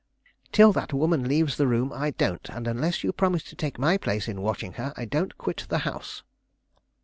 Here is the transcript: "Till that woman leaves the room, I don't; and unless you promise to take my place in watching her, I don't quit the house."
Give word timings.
"Till 0.51 0.73
that 0.73 0.93
woman 0.93 1.27
leaves 1.27 1.57
the 1.57 1.67
room, 1.67 1.93
I 1.93 2.09
don't; 2.09 2.49
and 2.49 2.65
unless 2.67 3.03
you 3.03 3.13
promise 3.13 3.43
to 3.43 3.55
take 3.55 3.77
my 3.77 3.97
place 3.99 4.27
in 4.27 4.41
watching 4.41 4.73
her, 4.73 4.95
I 4.97 5.05
don't 5.05 5.37
quit 5.37 5.67
the 5.69 5.77
house." 5.85 6.23